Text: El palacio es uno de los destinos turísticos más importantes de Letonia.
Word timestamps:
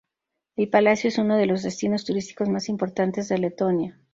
El 0.55 0.67
palacio 0.69 1.09
es 1.09 1.19
uno 1.19 1.37
de 1.37 1.45
los 1.45 1.61
destinos 1.61 2.05
turísticos 2.05 2.49
más 2.49 2.69
importantes 2.69 3.29
de 3.29 3.37
Letonia. 3.37 3.99